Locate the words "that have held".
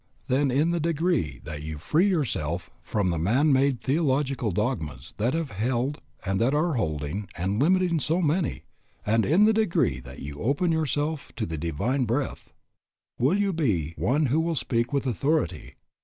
5.17-6.01